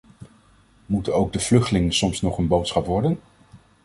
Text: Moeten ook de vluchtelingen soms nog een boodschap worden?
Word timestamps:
Moeten 0.85 1.15
ook 1.15 1.33
de 1.33 1.39
vluchtelingen 1.39 1.93
soms 1.93 2.21
nog 2.21 2.37
een 2.37 2.47
boodschap 2.47 2.85
worden? 2.85 3.19